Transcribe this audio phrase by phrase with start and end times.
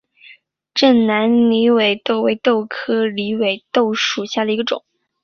[0.73, 4.83] 滇南狸尾豆为豆科狸尾豆属下的一个种。